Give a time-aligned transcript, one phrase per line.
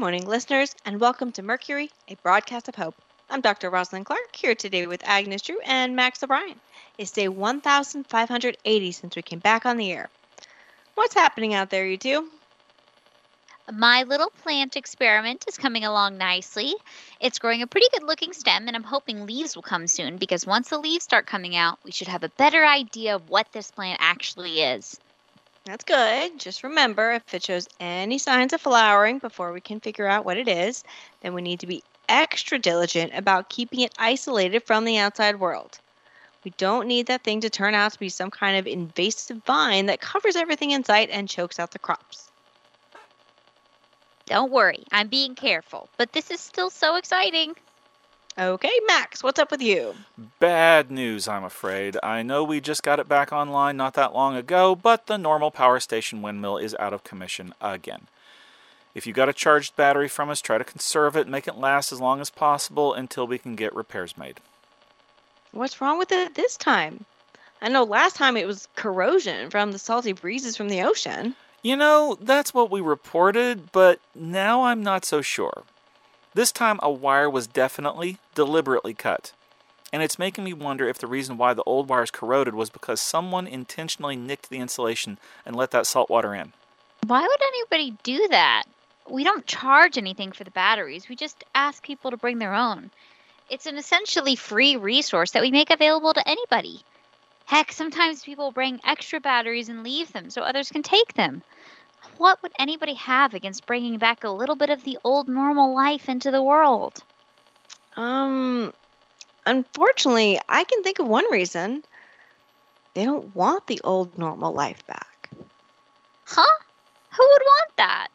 [0.00, 2.94] morning, listeners, and welcome to Mercury, a broadcast of hope.
[3.28, 3.68] I'm Dr.
[3.68, 6.58] Rosalind Clark here today with Agnes Drew and Max O'Brien.
[6.96, 10.08] It's day 1580 since we came back on the air.
[10.94, 12.30] What's happening out there, you two?
[13.70, 16.74] My little plant experiment is coming along nicely.
[17.20, 20.46] It's growing a pretty good looking stem, and I'm hoping leaves will come soon because
[20.46, 23.70] once the leaves start coming out, we should have a better idea of what this
[23.70, 24.98] plant actually is.
[25.70, 26.40] That's good.
[26.40, 30.36] Just remember if it shows any signs of flowering before we can figure out what
[30.36, 30.82] it is,
[31.20, 35.78] then we need to be extra diligent about keeping it isolated from the outside world.
[36.42, 39.86] We don't need that thing to turn out to be some kind of invasive vine
[39.86, 42.32] that covers everything in sight and chokes out the crops.
[44.26, 47.54] Don't worry, I'm being careful, but this is still so exciting.
[48.38, 49.94] Okay, Max, what's up with you?
[50.38, 51.96] Bad news, I'm afraid.
[52.02, 55.50] I know we just got it back online not that long ago, but the normal
[55.50, 58.06] power station windmill is out of commission again.
[58.94, 61.92] If you got a charged battery from us, try to conserve it, make it last
[61.92, 64.40] as long as possible until we can get repairs made.
[65.52, 67.04] What's wrong with it this time?
[67.60, 71.34] I know last time it was corrosion from the salty breezes from the ocean.
[71.62, 75.64] You know, that's what we reported, but now I'm not so sure.
[76.32, 79.32] This time, a wire was definitely, deliberately cut.
[79.92, 83.00] And it's making me wonder if the reason why the old wires corroded was because
[83.00, 86.52] someone intentionally nicked the insulation and let that salt water in.
[87.04, 88.64] Why would anybody do that?
[89.08, 92.92] We don't charge anything for the batteries, we just ask people to bring their own.
[93.48, 96.84] It's an essentially free resource that we make available to anybody.
[97.46, 101.42] Heck, sometimes people bring extra batteries and leave them so others can take them
[102.16, 106.08] what would anybody have against bringing back a little bit of the old normal life
[106.08, 107.02] into the world?
[107.96, 108.72] Um,
[109.46, 111.82] unfortunately, I can think of one reason.
[112.94, 115.30] They don't want the old normal life back.
[116.24, 116.58] Huh?
[117.16, 118.08] Who would want that?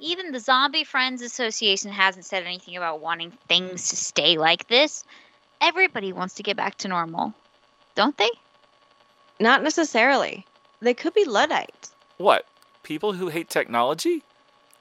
[0.00, 5.04] Even the Zombie Friends Association hasn't said anything about wanting things to stay like this.
[5.60, 7.34] Everybody wants to get back to normal,
[7.94, 8.30] don't they?
[9.40, 10.46] Not necessarily.
[10.80, 11.92] They could be Luddites.
[12.18, 12.46] What?
[12.88, 14.22] People who hate technology?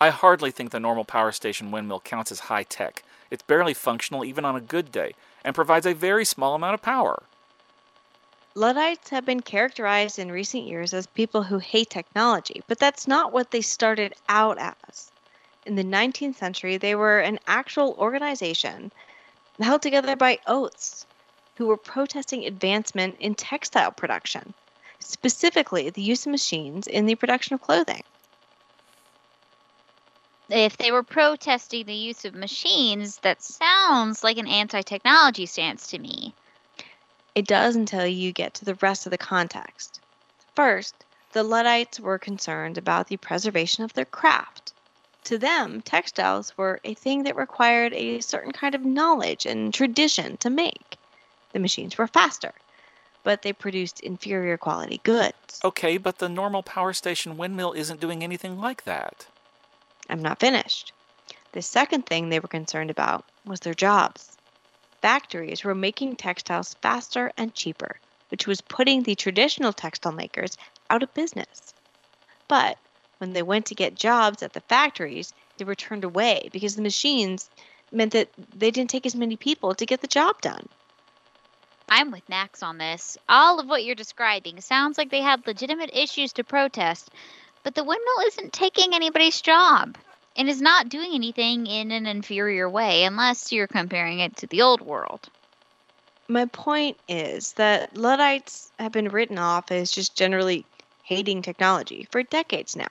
[0.00, 3.02] I hardly think the normal power station windmill counts as high tech.
[3.32, 6.82] It's barely functional even on a good day, and provides a very small amount of
[6.82, 7.24] power.
[8.54, 13.32] Luddites have been characterized in recent years as people who hate technology, but that's not
[13.32, 15.10] what they started out as.
[15.66, 18.92] In the 19th century, they were an actual organization
[19.58, 21.06] held together by oaths
[21.56, 24.54] who were protesting advancement in textile production
[25.08, 28.02] specifically the use of machines in the production of clothing.
[30.48, 35.88] If they were protesting the use of machines, that sounds like an anti technology stance
[35.88, 36.34] to me.
[37.34, 40.00] It does until you get to the rest of the context.
[40.54, 40.94] First,
[41.32, 44.72] the Luddites were concerned about the preservation of their craft.
[45.24, 50.36] To them, textiles were a thing that required a certain kind of knowledge and tradition
[50.38, 50.96] to make.
[51.52, 52.52] The machines were faster,
[53.26, 55.60] but they produced inferior quality goods.
[55.64, 59.26] Okay, but the normal power station windmill isn't doing anything like that.
[60.08, 60.92] I'm not finished.
[61.50, 64.38] The second thing they were concerned about was their jobs.
[65.02, 67.96] Factories were making textiles faster and cheaper,
[68.28, 70.56] which was putting the traditional textile makers
[70.88, 71.74] out of business.
[72.46, 72.78] But
[73.18, 76.82] when they went to get jobs at the factories, they were turned away because the
[76.82, 77.50] machines
[77.90, 80.68] meant that they didn't take as many people to get the job done.
[81.88, 83.16] I'm with Max on this.
[83.28, 87.10] All of what you're describing sounds like they had legitimate issues to protest,
[87.62, 89.96] but the windmill isn't taking anybody's job
[90.36, 94.62] and is not doing anything in an inferior way unless you're comparing it to the
[94.62, 95.28] old world.
[96.28, 100.66] My point is that Luddites have been written off as just generally
[101.04, 102.88] hating technology for decades now.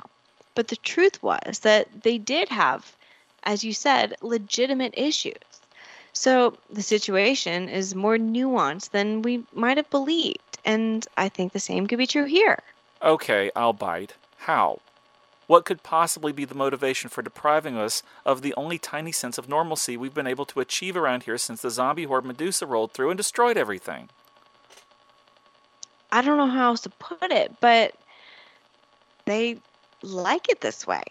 [0.55, 2.95] But the truth was that they did have,
[3.43, 5.54] as you said, legitimate issues.
[6.15, 11.59] So the situation is more nuanced than we might have believed, and I think the
[11.59, 12.59] same could be true here.
[13.01, 14.13] Okay, I'll bite.
[14.37, 14.79] How?
[15.47, 19.49] What could possibly be the motivation for depriving us of the only tiny sense of
[19.49, 23.11] normalcy we've been able to achieve around here since the zombie horde Medusa rolled through
[23.11, 24.09] and destroyed everything?
[26.13, 27.93] I don't know how else to put it, but
[29.25, 29.59] they
[30.01, 31.03] like it this way.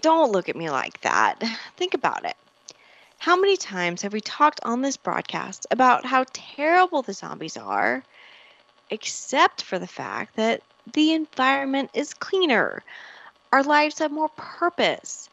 [0.00, 1.42] Don't look at me like that.
[1.76, 2.36] Think about it.
[3.20, 8.02] How many times have we talked on this broadcast about how terrible the zombies are,
[8.88, 10.62] except for the fact that
[10.94, 12.82] the environment is cleaner,
[13.52, 15.28] our lives have more purpose,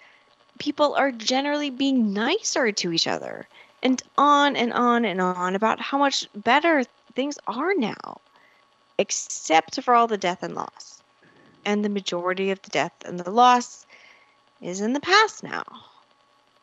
[0.59, 3.47] people are generally being nicer to each other,
[3.81, 6.83] and on and on and on about how much better
[7.15, 8.19] things are now,
[8.97, 11.01] except for all the death and loss.
[11.63, 13.85] And the majority of the death and the loss
[14.61, 15.63] is in the past now.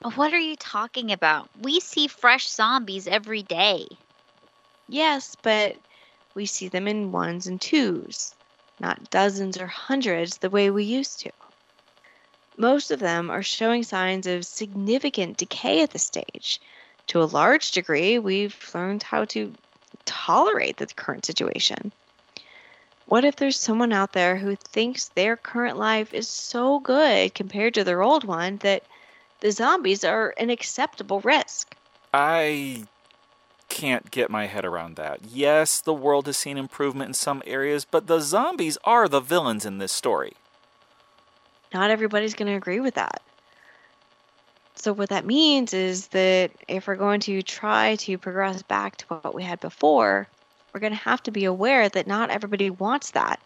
[0.03, 1.49] What are you talking about?
[1.61, 3.87] We see fresh zombies every day.
[4.89, 5.77] Yes, but
[6.35, 8.35] we see them in ones and twos,
[8.81, 11.31] not dozens or hundreds the way we used to.
[12.57, 16.61] Most of them are showing signs of significant decay at this stage.
[17.09, 19.53] To a large degree, we've learned how to
[20.05, 21.93] tolerate the current situation.
[23.07, 27.75] What if there's someone out there who thinks their current life is so good compared
[27.75, 28.83] to their old one that
[29.45, 31.77] the zombies are an acceptable risk?
[32.15, 32.85] I
[33.69, 35.21] can't get my head around that.
[35.29, 39.67] Yes, the world has seen improvement in some areas, but the zombies are the villains
[39.67, 40.33] in this story.
[41.75, 43.21] Not everybody's going to agree with that.
[44.77, 49.07] So, what that means is that if we're going to try to progress back to
[49.09, 50.27] what we had before,
[50.73, 53.43] we're going to have to be aware that not everybody wants that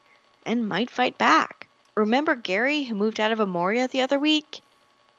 [0.46, 1.66] and might fight back.
[1.96, 4.60] Remember Gary, who moved out of Amoria the other week?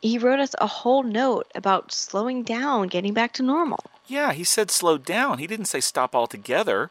[0.02, 3.84] He wrote us a whole note about slowing down, getting back to normal.
[4.08, 5.40] Yeah, he said slow down.
[5.40, 6.90] He didn't say stop altogether.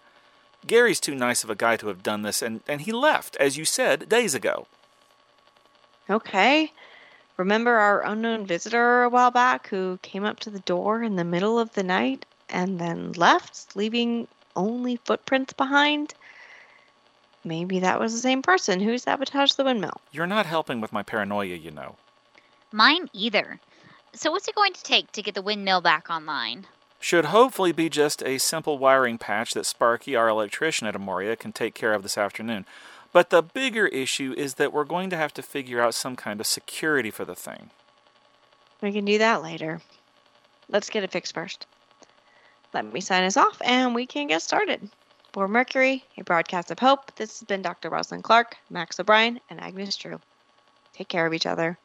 [0.66, 3.56] Gary's too nice of a guy to have done this, and, and he left, as
[3.56, 4.66] you said, days ago.
[6.10, 6.72] Okay.
[7.36, 11.24] Remember our unknown visitor a while back who came up to the door in the
[11.24, 14.26] middle of the night and then left, leaving
[14.56, 16.14] only footprints behind?
[17.44, 20.00] Maybe that was the same person who sabotaged the windmill.
[20.10, 21.96] You're not helping with my paranoia, you know.
[22.72, 23.60] Mine either.
[24.12, 26.66] So, what's it going to take to get the windmill back online?
[27.00, 31.52] Should hopefully be just a simple wiring patch that Sparky, our electrician at Amoria, can
[31.52, 32.66] take care of this afternoon.
[33.12, 36.40] But the bigger issue is that we're going to have to figure out some kind
[36.40, 37.70] of security for the thing.
[38.82, 39.80] We can do that later.
[40.68, 41.66] Let's get it fixed first.
[42.74, 44.90] Let me sign us off and we can get started.
[45.32, 47.90] For Mercury, a broadcast of hope, this has been Dr.
[47.90, 50.20] Rosalind Clark, Max O'Brien, and Agnes Drew.
[50.92, 51.78] Take care of each other.